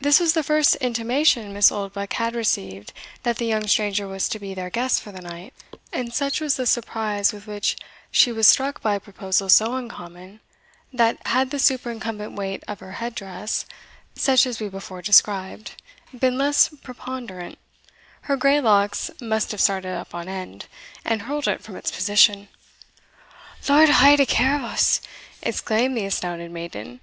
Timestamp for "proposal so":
9.00-9.74